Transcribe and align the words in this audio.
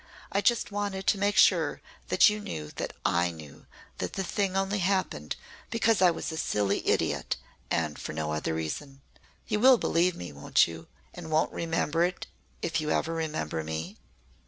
I 0.31 0.41
just 0.41 0.71
wanted 0.71 1.05
to 1.05 1.19
make 1.19 1.37
sure 1.37 1.79
that 2.07 2.27
you 2.27 2.39
knew 2.39 2.71
that 2.77 2.93
I 3.05 3.29
knew 3.29 3.67
that 3.99 4.13
the 4.13 4.23
thing 4.23 4.57
only 4.57 4.79
happened 4.79 5.35
because 5.69 6.01
I 6.01 6.09
was 6.09 6.31
a 6.31 6.37
silly 6.37 6.87
idiot 6.89 7.37
and 7.69 7.99
for 7.99 8.11
no 8.11 8.33
other 8.33 8.55
reason. 8.55 9.01
You 9.47 9.59
will 9.59 9.77
believe 9.77 10.15
me, 10.15 10.31
won't 10.31 10.65
you, 10.67 10.87
and 11.13 11.29
won't 11.29 11.53
remember 11.53 12.03
it 12.03 12.25
if 12.63 12.81
you 12.81 12.89
ever 12.89 13.13
remember 13.13 13.63
me?" 13.63 13.95